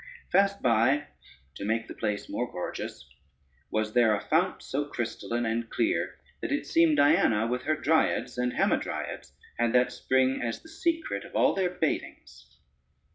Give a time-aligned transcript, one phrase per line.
[0.31, 1.09] Fast by,
[1.53, 3.07] to make the place more gorgeous,
[3.69, 8.35] was there a fount so crystalline and clear, that it seemed Diana with her Dryades
[8.35, 12.47] and Hamadryades had that spring, as the secret of all their bathings.